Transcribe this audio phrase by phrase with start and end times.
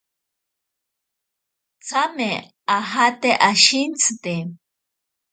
[1.85, 2.29] Tsame
[2.75, 4.35] ajate ashintsite.